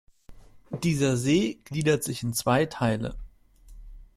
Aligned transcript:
Dieser 0.81 1.15
See 1.15 1.59
gliedert 1.63 2.03
sich 2.03 2.23
in 2.23 2.33
zwei 2.33 2.65
Teile. 2.65 3.13